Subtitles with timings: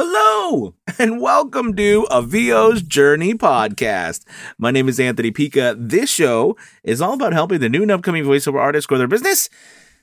[0.00, 4.24] Hello and welcome to a VO's Journey podcast.
[4.56, 5.74] My name is Anthony Pica.
[5.76, 9.50] This show is all about helping the new and upcoming voiceover artists grow their business,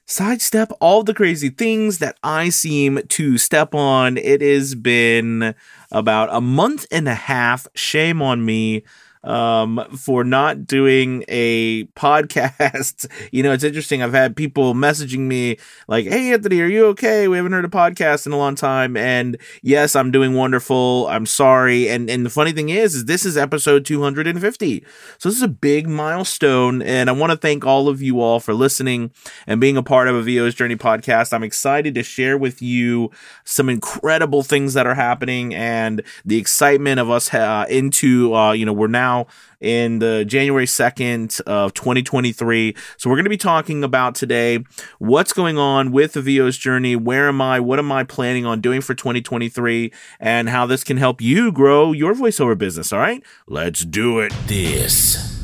[0.06, 4.18] sidestep all the crazy things that I seem to step on.
[4.18, 5.56] It has been
[5.94, 7.66] about a month and a half.
[7.74, 8.84] Shame on me
[9.26, 13.10] um, for not doing a podcast.
[13.32, 14.02] you know, it's interesting.
[14.02, 17.28] I've had people messaging me like, Hey, Anthony, are you okay?
[17.28, 18.96] We haven't heard a podcast in a long time.
[18.96, 21.08] And yes, I'm doing wonderful.
[21.08, 21.90] I'm sorry.
[21.90, 24.86] And, and the funny thing is, is this is episode 250.
[25.18, 26.82] So this is a big milestone.
[26.82, 29.12] And I want to thank all of you all for listening
[29.48, 31.34] and being a part of a VO's Journey podcast.
[31.34, 33.12] I'm excited to share with you
[33.44, 38.66] some incredible things that are happening and the excitement of us uh, into, uh, you
[38.66, 39.28] know, we're now now
[39.60, 42.76] in the January 2nd of 2023.
[42.98, 44.64] So we're going to be talking about today
[45.00, 48.62] what's going on with the VO's journey, where am I, what am I planning on
[48.62, 53.24] doing for 2023 and how this can help you grow your voiceover business, all right?
[53.48, 54.34] Let's do it.
[54.48, 55.44] This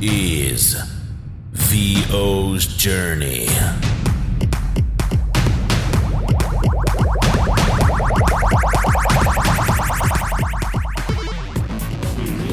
[0.00, 0.80] is
[1.52, 3.48] VO's journey.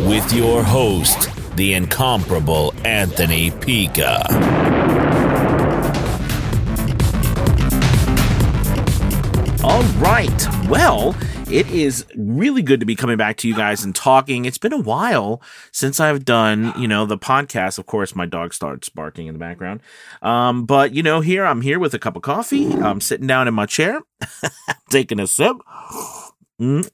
[0.08, 4.24] With your host, the incomparable Anthony Pica.
[9.64, 10.48] All right.
[10.70, 11.14] Well,
[11.52, 14.46] it is really good to be coming back to you guys and talking.
[14.46, 15.42] It's been a while
[15.74, 17.78] since I've done, you know, the podcast.
[17.78, 19.82] Of course, my dog starts barking in the background.
[20.22, 22.72] Um, but you know, here I'm here with a cup of coffee.
[22.74, 24.02] I'm sitting down in my chair,
[24.90, 25.58] taking a sip.
[26.62, 26.90] Mm,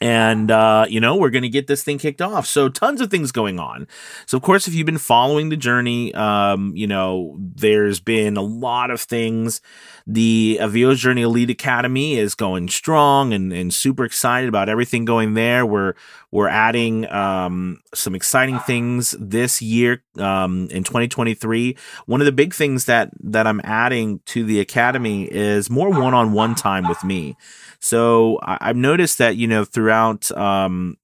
[0.00, 2.46] and uh, you know we're going to get this thing kicked off.
[2.46, 3.86] So tons of things going on.
[4.26, 8.42] So of course if you've been following the journey um, you know there's been a
[8.42, 9.60] lot of things
[10.06, 15.34] the VO's journey elite academy is going strong and, and super excited about everything going
[15.34, 15.66] there.
[15.66, 15.94] We're
[16.30, 21.76] we're adding um, some exciting things this year um, in 2023
[22.06, 26.54] one of the big things that that i'm adding to the academy is more one-on-one
[26.54, 27.36] time with me.
[27.80, 30.96] So I, have noticed that, you know, throughout, um,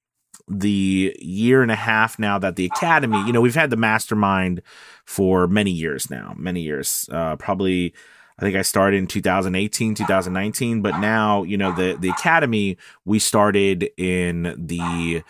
[0.48, 4.60] the year and a half now that the academy, you know, we've had the mastermind
[5.04, 7.94] for many years now, many years, uh, probably,
[8.42, 13.20] I think I started in 2018, 2019, but now, you know, the, the academy, we
[13.20, 15.22] started in the,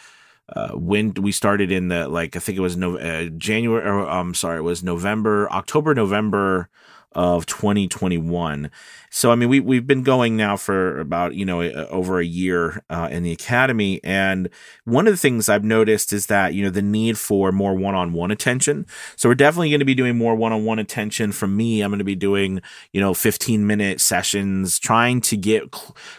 [0.49, 4.09] uh, when we started in the, like, I think it was no, uh, January, or
[4.09, 6.71] I'm um, sorry, it was November, October, November
[7.15, 8.71] of 2021.
[9.11, 12.83] So I mean, we we've been going now for about you know over a year
[12.89, 14.49] uh, in the academy, and
[14.85, 18.31] one of the things I've noticed is that you know the need for more one-on-one
[18.31, 18.87] attention.
[19.17, 21.83] So we're definitely going to be doing more one-on-one attention from me.
[21.83, 22.63] I'm going to be doing
[22.93, 25.65] you know 15 minute sessions, trying to get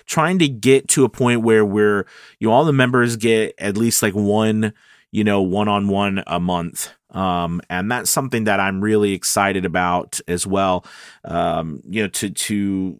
[0.05, 2.05] trying to get to a point where we're
[2.39, 4.73] you know all the members get at least like one
[5.11, 10.45] you know one-on-one a month um, and that's something that I'm really excited about as
[10.45, 10.85] well.
[11.23, 12.99] Um, you know, to to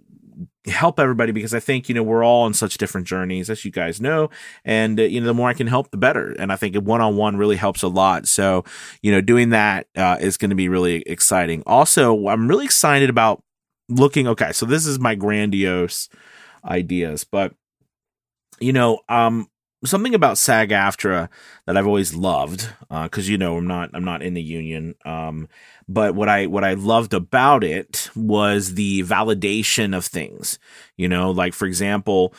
[0.68, 3.72] help everybody because I think you know we're all on such different journeys, as you
[3.72, 4.29] guys know,
[4.63, 6.31] and uh, you know the more I can help, the better.
[6.40, 8.28] And I think one on one really helps a lot.
[8.28, 8.63] So
[9.02, 11.63] you know, doing that uh, is going to be really exciting.
[11.66, 13.44] Also, I'm really excited about
[13.90, 14.28] looking.
[14.28, 16.09] Okay, so this is my grandiose
[16.66, 17.53] ideas, but
[18.59, 19.47] you know, um,
[19.85, 21.29] something about SAG-AFTRA
[21.66, 24.95] that I've always loved, because uh, you know I'm not I'm not in the union.
[25.05, 25.47] Um,
[25.88, 30.59] but what I what I loved about it was the validation of things.
[30.97, 32.33] You know, like for example,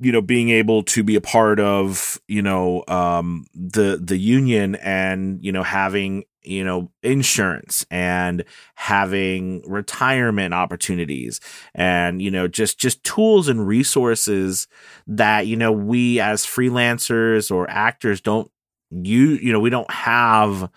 [0.00, 4.74] you know, being able to be a part of you know um, the the union
[4.76, 8.44] and you know having you know insurance and
[8.74, 11.40] having retirement opportunities
[11.74, 14.66] and you know just just tools and resources
[15.06, 18.50] that you know we as freelancers or actors don't
[18.90, 20.70] you you know we don't have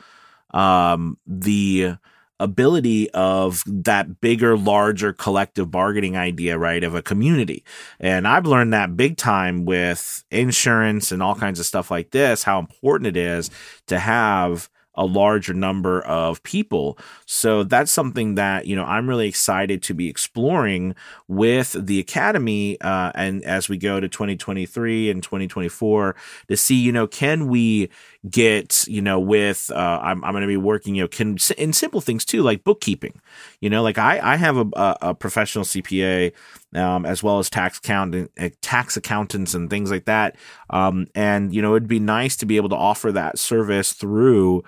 [0.52, 1.96] um the
[2.40, 7.64] ability of that bigger larger collective bargaining idea right of a community.
[8.00, 12.44] And i've learned that big time with insurance and all kinds of stuff like this
[12.44, 13.50] how important it is
[13.88, 16.98] to have a larger number of people.
[17.26, 20.96] So that's something that, you know, I'm really excited to be exploring
[21.28, 22.80] with the Academy.
[22.82, 26.16] Uh, and as we go to 2023 and 2024
[26.48, 27.90] to see, you know, can we
[28.30, 31.72] get, you know, with, uh, I'm, I'm going to be working, you know, can, in
[31.74, 33.22] simple things too, like bookkeeping,
[33.62, 36.34] you know, like I, I have a, a, a professional CPA,
[36.76, 40.36] um, as well as tax accountant, uh, tax accountants and things like that.
[40.70, 44.64] Um, and, you know, it'd be nice to be able to offer that service through,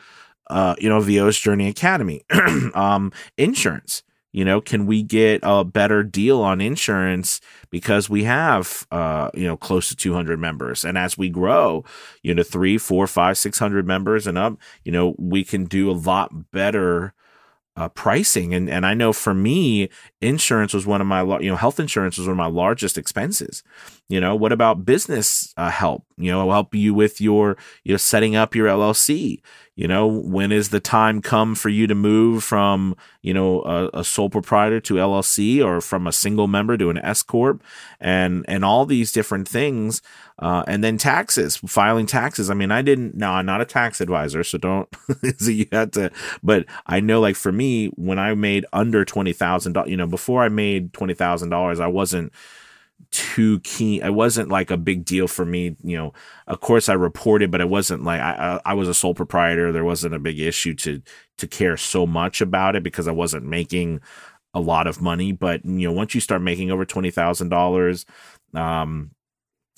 [0.50, 2.24] uh, you know, VO's Journey Academy,
[2.74, 7.42] um, insurance you know, can we get a better deal on insurance
[7.72, 10.86] because we have, uh, you know, close to 200 members.
[10.86, 11.84] And as we grow,
[12.22, 15.94] you know, three, four, five, 600 members and up, you know, we can do a
[15.94, 17.14] lot better
[17.76, 18.54] uh, pricing.
[18.54, 19.90] And and I know for me,
[20.22, 23.64] insurance was one of my you know health insurance was one of my largest expenses.
[24.10, 26.04] You know, what about business uh, help?
[26.18, 29.40] You know, help you with your you know setting up your LLC.
[29.76, 34.00] You know, when is the time come for you to move from you know a,
[34.00, 37.64] a sole proprietor to LLC or from a single member to an S corp,
[38.00, 40.02] and and all these different things.
[40.40, 42.50] Uh, and then taxes, filing taxes.
[42.50, 43.14] I mean, I didn't.
[43.14, 44.90] No, I'm not a tax advisor, so don't.
[45.38, 46.12] so you had to.
[46.42, 50.08] But I know, like for me, when I made under twenty thousand dollars, you know,
[50.08, 52.34] before I made twenty thousand dollars, I wasn't
[53.12, 54.04] too keen.
[54.04, 55.76] It wasn't like a big deal for me.
[55.84, 56.14] You know,
[56.48, 59.72] of course I reported, but it wasn't like I, I was a sole proprietor.
[59.72, 61.02] There wasn't a big issue to
[61.38, 64.02] to care so much about it because I wasn't making
[64.54, 65.32] a lot of money.
[65.32, 68.06] But you know, once you start making over twenty thousand dollars,
[68.54, 69.12] um,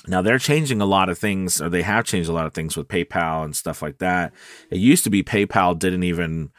[0.07, 2.75] now they're changing a lot of things, or they have changed a lot of things
[2.75, 4.33] with PayPal and stuff like that.
[4.69, 6.51] It used to be PayPal didn't even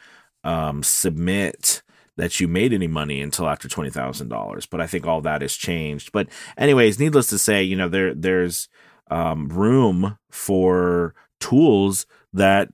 [0.43, 1.82] um, submit
[2.17, 4.65] that you made any money until after twenty thousand dollars.
[4.65, 6.11] But I think all that has changed.
[6.11, 8.69] But anyways, needless to say, you know there there's
[9.09, 12.69] um, room for tools that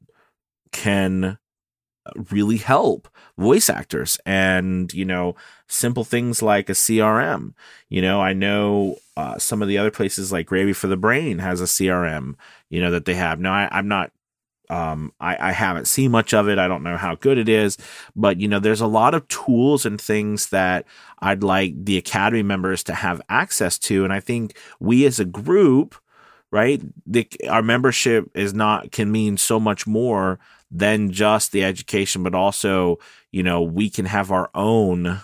[0.72, 1.38] can
[2.32, 3.08] really help
[3.38, 5.36] voice actors and you know
[5.68, 7.54] simple things like a crm
[7.88, 11.40] you know i know uh, some of the other places like gravy for the brain
[11.40, 12.36] has a crm
[12.70, 14.12] you know that they have now I, i'm not
[14.70, 16.60] um, I, I haven't seen much of it.
[16.60, 17.78] I don't know how good it is,
[18.16, 20.86] but you know, there's a lot of tools and things that
[21.20, 24.04] I'd like the Academy members to have access to.
[24.04, 25.96] And I think we as a group,
[26.52, 30.40] right, the, our membership is not, can mean so much more
[30.72, 33.00] than just the education, but also,
[33.32, 35.20] you know, we can have our own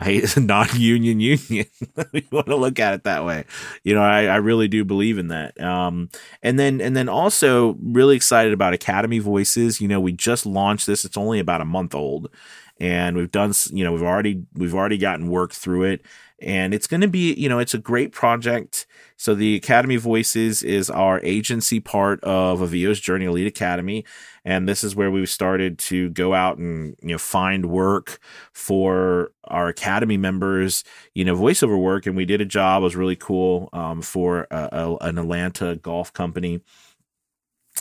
[0.00, 1.38] I hate non-union union.
[2.12, 3.44] you want to look at it that way.
[3.84, 5.60] You know, I, I really do believe in that.
[5.60, 6.08] Um,
[6.42, 9.80] and then and then also really excited about Academy Voices.
[9.80, 11.04] You know, we just launched this.
[11.04, 12.30] It's only about a month old,
[12.80, 13.52] and we've done.
[13.70, 16.06] You know, we've already we've already gotten work through it,
[16.40, 17.34] and it's going to be.
[17.34, 18.86] You know, it's a great project.
[19.18, 24.06] So the Academy Voices is our agency part of A VO's Journey Elite Academy,
[24.44, 28.18] and this is where we've started to go out and you know find work
[28.52, 30.84] for our Academy members.
[31.14, 32.82] You know, voiceover work, and we did a job.
[32.82, 36.60] It was really cool um, for a, a, an Atlanta golf company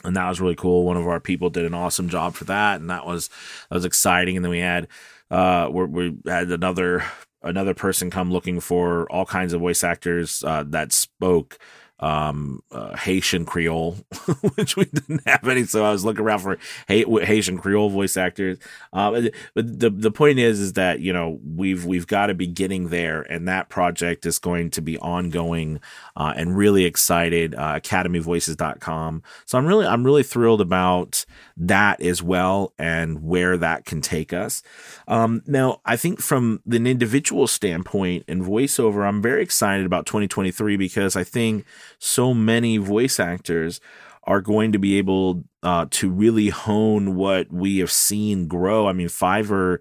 [0.04, 0.86] and that was really cool.
[0.86, 3.30] One of our people did an awesome job for that, and that was
[3.70, 4.36] that was exciting.
[4.36, 4.88] And then we had
[5.30, 7.04] uh, we we had another
[7.42, 11.58] another person come looking for all kinds of voice actors uh, that spoke
[12.00, 13.98] um, uh, Haitian Creole,
[14.56, 15.66] which we didn't have any.
[15.66, 16.58] So I was looking around for
[16.88, 18.58] Haitian Creole voice actors.
[18.94, 22.48] Uh, but the the point is, is that you know we've we've got to be
[22.48, 25.80] getting there, and that project is going to be ongoing
[26.16, 27.56] uh, and really excited.
[27.56, 29.24] Uh, AcademyVoices.com.
[29.46, 31.26] So I'm really I'm really thrilled about
[31.58, 34.64] that as well, and where that can take us.
[35.08, 40.78] Um, now I think from an individual standpoint in voiceover, I'm very excited about 2023
[40.78, 41.66] because I think
[42.00, 43.80] so many voice actors
[44.24, 48.88] are going to be able uh, to really hone what we have seen grow.
[48.88, 49.80] I mean, Fiverr,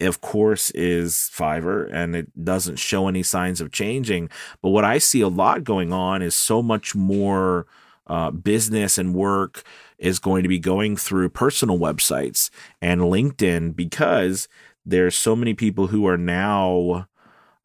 [0.00, 4.30] of course, is Fiverr and it doesn't show any signs of changing.
[4.62, 7.66] But what I see a lot going on is so much more
[8.06, 9.62] uh, business and work
[9.98, 12.50] is going to be going through personal websites
[12.80, 14.48] and LinkedIn because
[14.84, 17.06] there's so many people who are now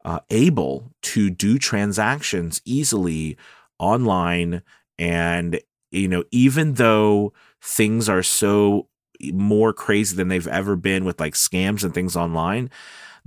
[0.04, 3.36] uh, able to do transactions easily
[3.78, 4.62] online
[4.98, 8.88] and you know even though things are so
[9.32, 12.70] more crazy than they've ever been with like scams and things online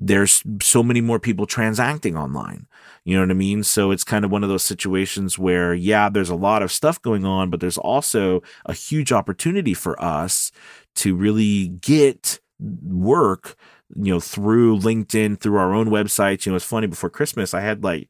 [0.02, 2.66] there's so many more people transacting online.
[3.04, 3.64] You know what i mean?
[3.64, 7.02] So it's kind of one of those situations where yeah there's a lot of stuff
[7.02, 10.52] going on but there's also a huge opportunity for us
[10.96, 13.56] to really get work
[13.96, 16.46] you know through linkedin through our own websites.
[16.46, 18.10] You know it's funny before christmas i had like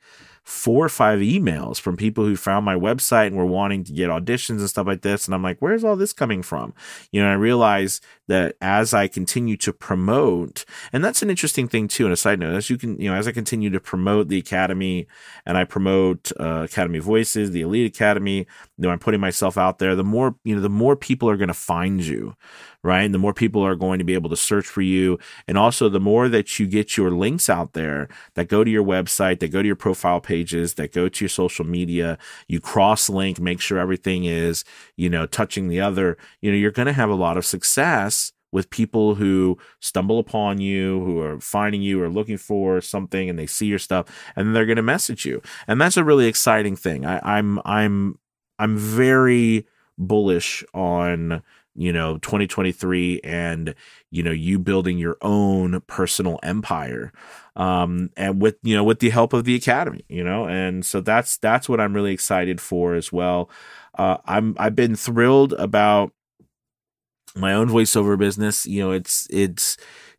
[0.50, 4.10] four or five emails from people who found my website and were wanting to get
[4.10, 5.28] auditions and stuff like this.
[5.28, 6.74] And I'm like, where's all this coming from?
[7.12, 11.88] You know, I realize that as I continue to promote, and that's an interesting thing
[11.88, 12.06] too.
[12.06, 14.40] And a side note, as you can, you know, as I continue to promote the
[14.40, 15.08] Academy
[15.46, 18.46] and I promote uh, Academy Voices, the Elite Academy, you
[18.78, 21.50] know, I'm putting myself out there, the more, you know, the more people are going
[21.50, 22.36] to find you
[22.84, 23.02] right?
[23.02, 25.20] And the more people are going to be able to search for you.
[25.48, 28.84] And also, the more that you get your links out there that go to your
[28.84, 32.18] website, that go to your profile pages, that go to your social media,
[32.48, 34.64] you cross link, make sure everything is,
[34.96, 38.32] you know, touching the other, you know, you're going to have a lot of success
[38.52, 43.38] with people who stumble upon you, who are finding you or looking for something, and
[43.38, 44.06] they see your stuff,
[44.36, 47.06] and they're going to message you, and that's a really exciting thing.
[47.06, 48.18] I, I'm I'm
[48.58, 49.68] I'm very
[49.98, 51.44] bullish on
[51.80, 53.74] you know 2023 and
[54.12, 57.12] you know you building your own personal empire
[57.56, 60.46] um and with you know with the help of the academy you know?
[60.48, 63.50] And so that's that's what i'm really excited for as well.
[63.98, 66.12] Uh i'm i've been thrilled about
[67.36, 68.66] my own voiceover business.
[68.66, 69.78] You know it's it's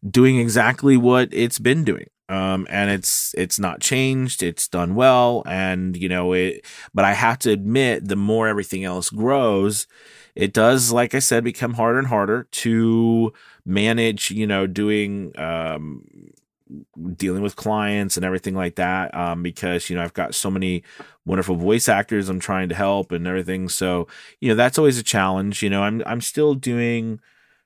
[0.08, 5.42] doing exactly what it's been doing um, and it's it's not changed it's done well
[5.46, 9.86] and you know it but i have to admit the more everything else grows
[10.34, 13.32] it does like i said become harder and harder to
[13.64, 16.04] manage you know doing um,
[17.16, 20.82] dealing with clients and everything like that um, because you know I've got so many
[21.24, 23.68] wonderful voice actors I'm trying to help and everything.
[23.68, 24.06] So
[24.40, 27.20] you know that's always a challenge you know I'm I'm still doing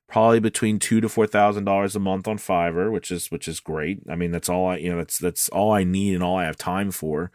[0.09, 3.61] probably between two to four thousand dollars a month on Fiverr which is which is
[3.61, 6.37] great I mean that's all I you know that's that's all I need and all
[6.37, 7.31] I have time for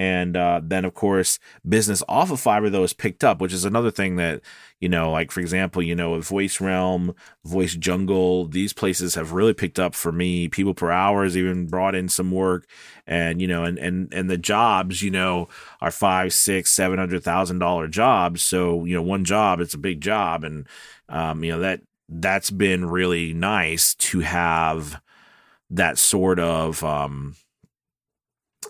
[0.00, 3.66] and uh, then, of course, business off of Fiverr, though, is picked up, which is
[3.66, 4.40] another thing that,
[4.80, 9.52] you know, like for example, you know, Voice Realm, Voice Jungle, these places have really
[9.52, 10.48] picked up for me.
[10.48, 12.66] People per hour has even brought in some work.
[13.06, 15.48] And, you know, and, and, and the jobs, you know,
[15.82, 18.40] are five, six, seven hundred thousand dollar jobs.
[18.40, 20.44] So, you know, one job, it's a big job.
[20.44, 20.66] And,
[21.10, 25.00] um, you know, that, that's been really nice to have
[25.70, 27.36] that sort of, um,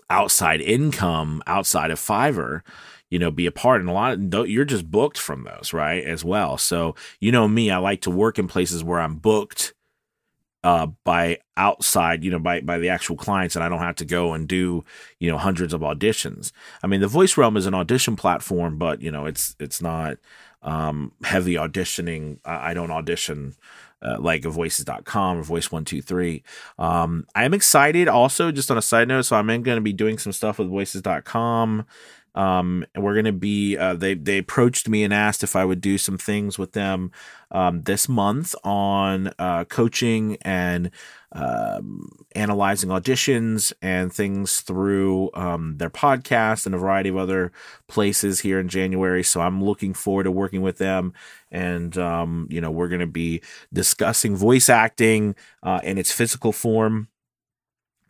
[0.09, 2.61] outside income outside of Fiverr,
[3.09, 3.81] you know, be a part.
[3.81, 6.03] And a lot of you're just booked from those, right?
[6.03, 6.57] As well.
[6.57, 9.73] So, you know, me, I like to work in places where I'm booked
[10.63, 14.05] uh, by outside, you know, by by the actual clients, and I don't have to
[14.05, 14.85] go and do,
[15.19, 16.51] you know, hundreds of auditions.
[16.83, 20.17] I mean, the Voice Realm is an audition platform, but you know, it's it's not
[20.61, 22.39] um, heavy auditioning.
[22.45, 23.55] I, I don't audition
[24.01, 26.41] uh, like voices.com or voice123.
[26.79, 29.23] Um, I am excited also, just on a side note.
[29.23, 31.85] So I'm going to be doing some stuff with voices.com.
[32.33, 35.65] Um, and we're going to be, uh, they, they approached me and asked if I
[35.65, 37.11] would do some things with them,
[37.51, 40.91] um, this month on, uh, coaching and,
[41.33, 47.51] um, analyzing auditions and things through um, their podcast and a variety of other
[47.87, 49.23] places here in January.
[49.23, 51.13] So I'm looking forward to working with them.
[51.51, 53.41] And, um, you know, we're going to be
[53.73, 57.09] discussing voice acting uh, in its physical form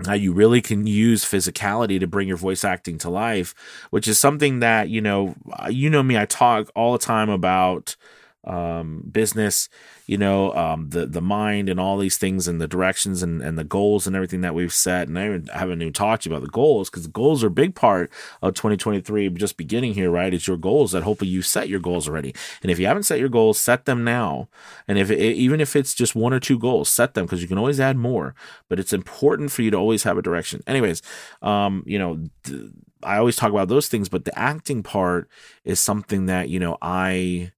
[0.06, 3.54] how you really can use physicality to bring your voice acting to life,
[3.90, 7.30] which is something that, you know, uh, you know me, I talk all the time
[7.30, 7.96] about
[8.44, 9.70] um, business,
[10.08, 13.58] you know, um, the the mind and all these things and the directions and, and
[13.58, 15.08] the goals and everything that we've set.
[15.08, 17.52] And I haven't even talked to you about the goals because the goals are a
[17.52, 19.30] big part of 2023.
[19.30, 20.34] Just beginning here, right?
[20.34, 22.34] It's your goals that hopefully you set your goals already.
[22.64, 24.50] And if you haven't set your goals, set them now.
[24.88, 27.48] And if it, even if it's just one or two goals, set them because you
[27.48, 28.34] can always add more.
[28.70, 30.64] But it's important for you to always have a direction.
[30.68, 31.02] Anyways,
[31.42, 32.28] um, you know.
[32.44, 32.72] Th-
[33.04, 35.28] I always talk about those things, but the acting part
[35.64, 37.52] is something that, you know, I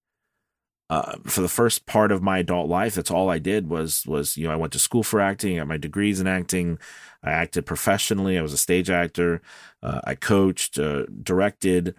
[0.93, 4.38] uh, for the first part of my adult life, that's all I did was was
[4.38, 6.77] you know I went to school for acting, I got my degrees in acting,
[7.23, 9.41] I acted professionally, I was a stage actor,
[9.81, 11.95] uh, I coached, uh, directed,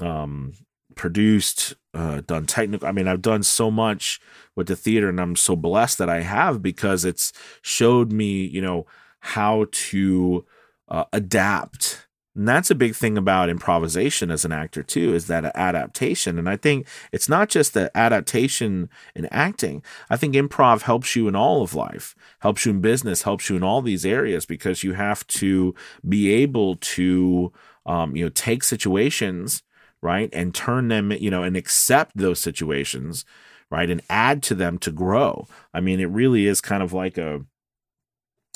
[0.00, 0.54] um,
[0.94, 2.88] produced, uh, done technical.
[2.88, 4.20] I mean, I've done so much
[4.56, 8.62] with the theater, and I'm so blessed that I have because it's showed me you
[8.62, 8.86] know
[9.20, 10.46] how to
[10.88, 12.03] uh, adapt
[12.36, 16.38] and that's a big thing about improvisation as an actor too, is that adaptation.
[16.38, 19.84] And I think it's not just the adaptation in acting.
[20.10, 23.56] I think improv helps you in all of life, helps you in business, helps you
[23.56, 25.74] in all these areas because you have to
[26.08, 27.52] be able to,
[27.86, 29.62] um, you know, take situations,
[30.02, 33.24] right, and turn them, you know, and accept those situations,
[33.70, 35.46] right, and add to them to grow.
[35.72, 37.44] I mean, it really is kind of like a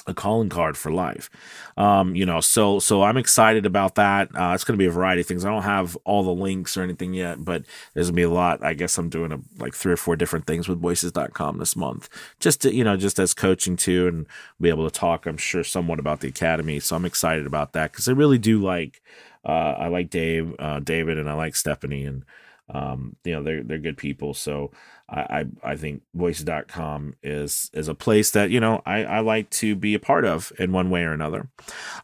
[0.09, 1.31] a calling card for life.
[1.77, 4.29] Um, you know, so so I'm excited about that.
[4.35, 5.45] Uh, it's going to be a variety of things.
[5.45, 7.63] I don't have all the links or anything yet, but
[7.95, 8.65] there's going to be a lot.
[8.65, 12.09] I guess I'm doing a, like three or four different things with voices.com this month,
[12.41, 14.27] just to, you know, just as coaching too, and
[14.61, 15.27] be able to talk.
[15.27, 18.59] I'm sure somewhat about the academy, so I'm excited about that because I really do
[18.59, 19.03] like.
[19.45, 22.25] Uh, I like Dave, uh, David, and I like Stephanie, and
[22.71, 24.35] um, you know they're they're good people.
[24.35, 24.71] So
[25.09, 29.51] I, I, I think voices.com is is a place that you know I, I like
[29.51, 31.49] to be a part of in one way or another.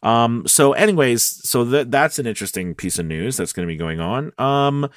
[0.02, 3.78] Um, so anyways, so that that's an interesting piece of news that's going to be
[3.78, 4.32] going on.
[4.38, 4.88] Um,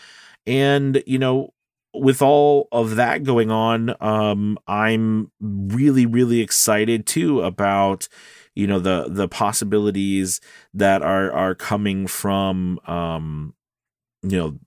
[0.45, 1.53] and you know
[1.93, 8.07] with all of that going on, um, I'm really really excited too about
[8.55, 10.41] you know the the possibilities
[10.73, 13.53] that are are coming from um,
[14.23, 14.59] you know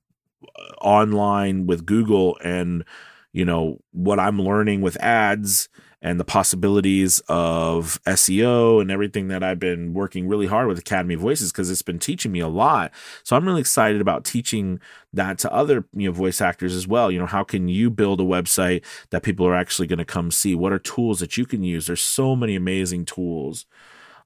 [0.81, 2.85] online with Google and
[3.33, 5.69] you know, what I'm learning with ads
[6.03, 11.15] and the possibilities of SEO and everything that I've been working really hard with Academy
[11.15, 12.91] Voices because it's been teaching me a lot.
[13.23, 14.81] So I'm really excited about teaching
[15.13, 17.11] that to other you know voice actors as well.
[17.11, 20.31] You know, how can you build a website that people are actually going to come
[20.31, 20.55] see?
[20.55, 21.87] What are tools that you can use?
[21.87, 23.67] There's so many amazing tools.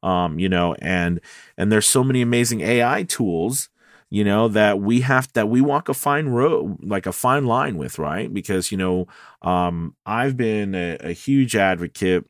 [0.03, 1.21] Um, you know, and
[1.57, 3.69] and there's so many amazing AI tools
[4.14, 7.76] you know that we have that we walk a fine road like a fine line
[7.76, 8.33] with right?
[8.33, 9.09] Because you know
[9.42, 12.25] um i've been a, a huge advocate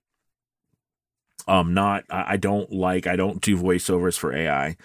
[1.46, 4.76] um not I, I, don't like i don't do voiceovers for ai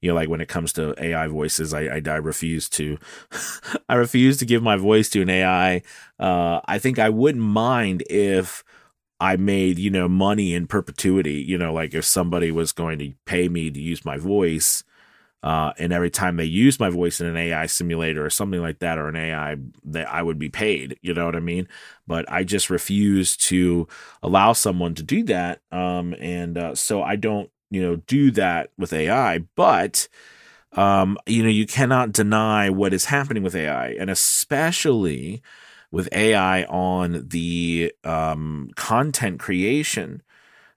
[0.00, 2.98] you know like when it comes to ai voices i i, I refuse to
[3.88, 5.82] i refuse to give my voice to an ai
[6.18, 8.64] uh i think i wouldn't mind if
[9.18, 13.14] I made, you know, money in perpetuity, you know, like if somebody was going to
[13.24, 14.84] pay me to use my voice,
[15.46, 18.80] uh, and every time they use my voice in an AI simulator or something like
[18.80, 20.98] that, or an AI, that I would be paid.
[21.02, 21.68] You know what I mean?
[22.08, 23.86] But I just refuse to
[24.24, 28.72] allow someone to do that, um, and uh, so I don't, you know, do that
[28.76, 29.38] with AI.
[29.54, 30.08] But
[30.72, 35.42] um, you know, you cannot deny what is happening with AI, and especially
[35.92, 40.22] with AI on the um, content creation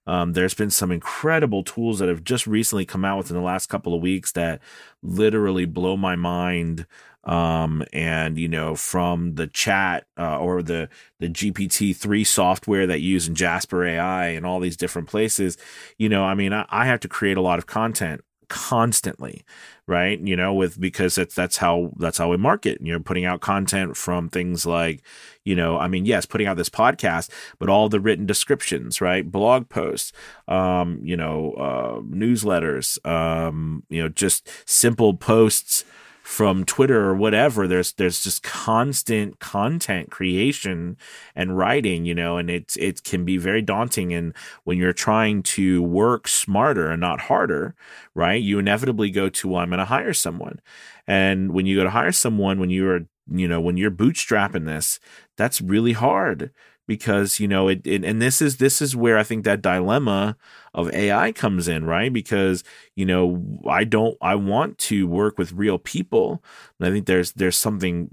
[0.10, 3.68] um, there's been some incredible tools that have just recently come out within the last
[3.68, 4.60] couple of weeks that
[5.04, 6.88] literally blow my mind.
[7.26, 10.90] Um, and you know, from the chat uh, or the
[11.20, 15.58] the GPT three software that you use in Jasper AI and all these different places,
[16.00, 19.46] you know, I mean, I, I have to create a lot of content constantly
[19.90, 20.20] right?
[20.20, 23.42] You know with because that's that's how that's how we market you know putting out
[23.42, 25.02] content from things like
[25.44, 29.30] you know i mean yes putting out this podcast but all the written descriptions right?
[29.30, 30.14] Blog posts
[30.48, 35.84] um you know uh newsletters um you know just simple posts
[36.30, 37.68] from Twitter or whatever.
[37.68, 40.96] There's there's just constant content creation
[41.36, 44.14] and writing, you know, and it it can be very daunting.
[44.14, 47.74] And when you're trying to work smarter and not harder,
[48.14, 48.42] right?
[48.42, 50.60] You inevitably go to well, I'm going to hire someone,
[51.08, 55.00] and when you go to hire someone, when you're you know when you're bootstrapping this,
[55.36, 56.52] that's really hard
[56.90, 60.36] because you know it, it, and this is this is where i think that dilemma
[60.74, 62.12] of ai comes in right?
[62.12, 62.64] Because
[62.96, 66.44] you know i don't i want to work with real people
[66.80, 68.10] and i think there's there's something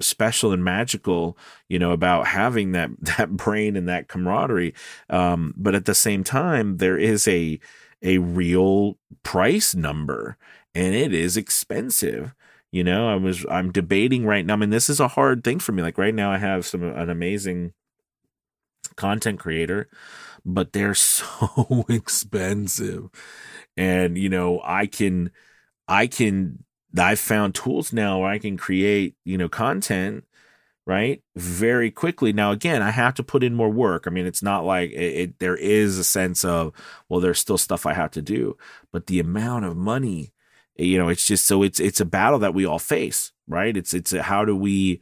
[0.00, 1.36] special and magical
[1.68, 4.74] you know about having that that brain and that camaraderie.
[5.10, 7.58] Um, but at the same time there is a
[8.02, 10.36] a real price number
[10.74, 12.34] and it is expensive.
[12.70, 14.54] You know i was i'm debating right now.
[14.54, 15.82] I mean this is a hard thing for me.
[15.82, 17.72] Like right now i have some an amazing
[18.98, 19.88] content creator,
[20.44, 23.08] but they're so expensive.
[23.76, 25.30] And you know, I can
[25.88, 26.64] I can
[26.98, 30.24] I've found tools now where I can create, you know, content
[30.86, 32.32] right very quickly.
[32.32, 34.04] Now again i have to put in more work.
[34.06, 36.72] I mean it's not like it, it, there is a sense of
[37.08, 38.56] well there's still stuff i have to do.
[38.92, 40.32] But the amount of money
[40.76, 43.76] you know it's just so it's it's a battle that we all face right?
[43.76, 45.00] It's it's a, how do we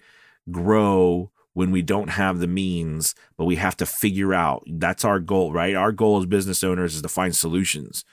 [0.51, 5.19] grow when we don't have the means, but we have to figure out that's our
[5.19, 5.75] goal, right?
[5.75, 8.05] Our goal as business owners is to find solutions,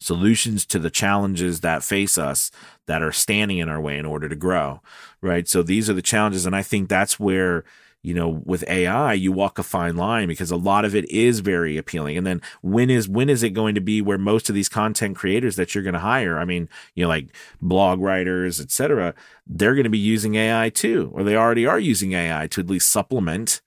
[0.00, 2.50] solutions to the challenges that face us
[2.86, 4.80] that are standing in our way in order to grow,
[5.20, 5.46] right?
[5.46, 6.44] So these are the challenges.
[6.44, 7.62] And I think that's where
[8.02, 11.40] you know with ai you walk a fine line because a lot of it is
[11.40, 12.16] very appealing.
[12.16, 15.16] And then when is when is it going to be where most of these content
[15.16, 17.28] creators that you're going to hire i mean you know like
[17.60, 19.14] blog writers etc
[19.46, 22.68] they're going to be using ai too or they already are using ai to at
[22.68, 23.60] least supplement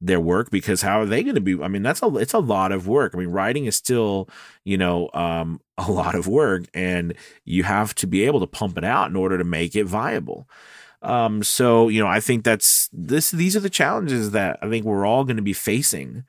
[0.00, 2.38] their work because how are they going to be i mean that's a it's a
[2.38, 3.14] lot of work.
[3.14, 4.28] I mean writing is still
[4.64, 8.78] you know um, a lot of work and you have to be able to pump
[8.78, 10.48] it out in order to make it viable
[11.04, 13.30] um, so you know, I think that's this.
[13.30, 16.24] These are the challenges that I think we're all going to be facing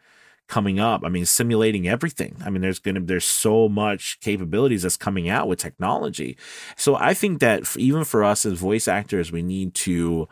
[0.48, 1.02] coming up.
[1.04, 2.38] I mean, simulating everything.
[2.46, 6.38] I mean, there's going to there's so much capabilities that's coming out with technology.
[6.76, 10.28] So I think that even for us as voice actors, we need to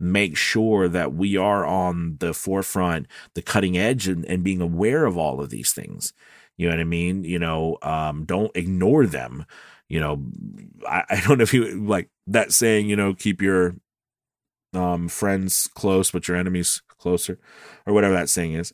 [0.00, 5.06] make sure that we are on the forefront, the cutting edge, and, and being aware
[5.06, 6.12] of all of these things.
[6.56, 7.24] You know what I mean?
[7.24, 9.46] You know, um, don't ignore them.
[9.88, 10.24] You know,
[10.88, 13.74] I, I don't know if you like that saying, you know, keep your
[14.74, 17.38] um, friends close, but your enemies closer,
[17.86, 18.72] or whatever that saying is.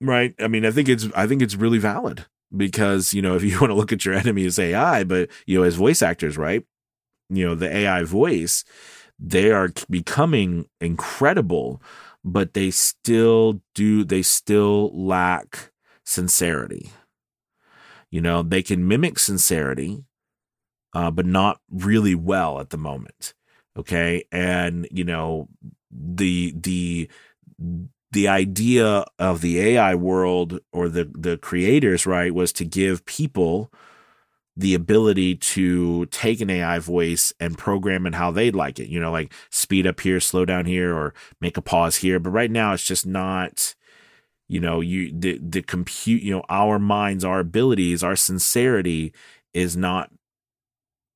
[0.00, 0.34] Right?
[0.40, 3.58] I mean, I think it's I think it's really valid because you know if you
[3.60, 6.64] want to look at your enemy as AI, but you know as voice actors, right?
[7.30, 8.64] You know the AI voice,
[9.18, 11.82] they are becoming incredible,
[12.24, 15.72] but they still do they still lack
[16.04, 16.90] sincerity.
[18.10, 20.04] You know, they can mimic sincerity,
[20.92, 23.32] uh, but not really well at the moment.
[23.76, 24.24] Okay.
[24.30, 25.48] And, you know,
[25.90, 27.08] the the
[28.12, 33.72] the idea of the AI world or the the creators, right, was to give people
[34.56, 38.88] the ability to take an AI voice and program it how they'd like it.
[38.88, 42.18] You know, like speed up here, slow down here, or make a pause here.
[42.20, 43.74] But right now, it's just not.
[44.48, 46.22] You know, you the the compute.
[46.22, 49.14] You know, our minds, our abilities, our sincerity
[49.54, 50.10] is not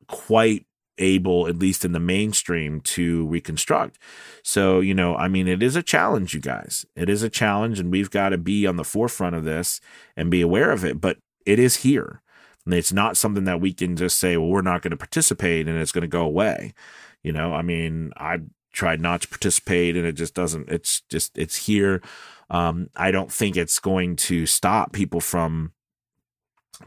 [0.08, 0.66] quite
[0.98, 3.98] able, at least in the mainstream, to reconstruct.
[4.42, 6.86] So, you know, I mean, it is a challenge, you guys.
[6.94, 9.80] It is a challenge, and we've got to be on the forefront of this
[10.16, 11.00] and be aware of it.
[11.00, 12.22] But it is here.
[12.64, 15.68] And it's not something that we can just say, well, we're not going to participate
[15.68, 16.74] and it's going to go away.
[17.22, 18.40] You know, I mean, I
[18.72, 22.02] tried not to participate and it just doesn't, it's just, it's here.
[22.50, 25.72] Um, I don't think it's going to stop people from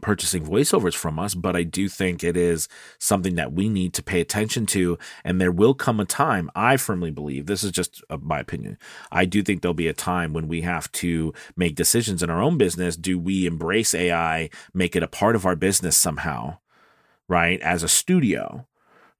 [0.00, 4.02] purchasing voiceovers from us, but I do think it is something that we need to
[4.02, 4.98] pay attention to.
[5.24, 8.78] And there will come a time, I firmly believe, this is just uh, my opinion.
[9.10, 12.42] I do think there'll be a time when we have to make decisions in our
[12.42, 12.96] own business.
[12.96, 16.58] Do we embrace AI, make it a part of our business somehow,
[17.28, 17.60] right?
[17.60, 18.66] As a studio,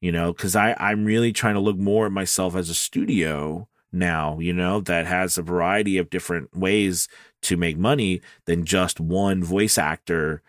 [0.00, 4.38] you know, because I'm really trying to look more at myself as a studio now,
[4.38, 7.08] you know, that has a variety of different ways
[7.42, 10.42] to make money than just one voice actor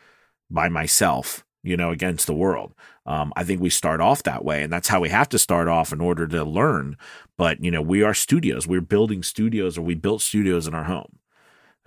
[0.54, 2.74] by myself, you know, against the world.
[3.06, 5.68] Um, I think we start off that way, and that's how we have to start
[5.68, 6.98] off in order to learn.
[7.38, 8.68] But you know, we are studios.
[8.68, 11.20] We're building studios, or we built studios in our home.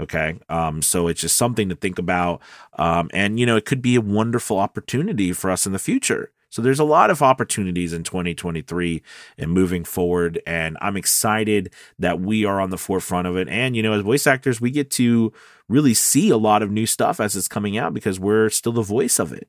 [0.01, 2.43] Okay, um, so it's just something to think about,
[2.79, 6.33] um, and you know, it could be a wonderful opportunity for us in the future.
[6.55, 9.03] So there's a lot of opportunities in 2023
[9.39, 10.41] and moving forward.
[10.47, 13.49] And I'm excited that we are on the forefront of it.
[13.49, 15.33] And, you know, as voice actors, we get to
[15.69, 18.83] really see a lot of new stuff as it's coming out because we're still the
[18.83, 19.49] voice of it.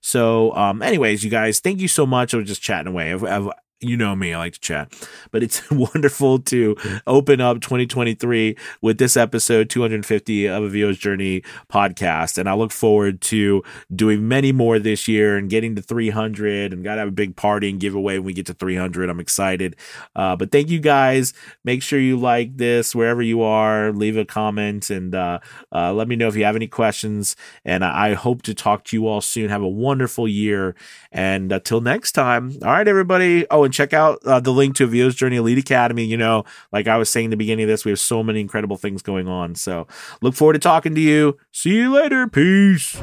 [0.00, 2.34] So, um, anyways, you guys, thank you so much.
[2.34, 3.12] I was just chatting away.
[3.12, 3.48] I've, I've,
[3.80, 4.92] you know me, I like to chat.
[5.30, 11.42] But it's wonderful to open up 2023 with this episode 250 of a VO's Journey
[11.72, 12.36] podcast.
[12.38, 13.62] And I look forward to
[13.94, 17.36] doing many more this year and getting to 300 and got to have a big
[17.36, 19.08] party and giveaway when we get to 300.
[19.08, 19.76] I'm excited.
[20.14, 21.32] Uh, but thank you guys.
[21.64, 23.92] Make sure you like this wherever you are.
[23.92, 25.38] Leave a comment and uh,
[25.72, 27.34] uh, let me know if you have any questions.
[27.64, 29.48] And I hope to talk to you all soon.
[29.48, 30.74] Have a wonderful year.
[31.10, 33.46] And until next time, all right, everybody.
[33.50, 36.04] Oh, and check out uh, the link to VO's Journey Elite Academy.
[36.04, 38.40] You know, like I was saying in the beginning of this, we have so many
[38.40, 39.54] incredible things going on.
[39.54, 39.86] So
[40.20, 41.38] look forward to talking to you.
[41.52, 42.26] See you later.
[42.26, 42.96] Peace.